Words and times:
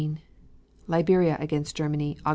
Liberia 0.87 1.37
against 1.39 1.75
Germany, 1.77 2.17
Aug. 2.25 2.29